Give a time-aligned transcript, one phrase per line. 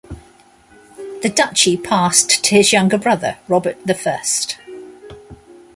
[1.21, 4.57] The duchy passed to his younger brother Robert the First.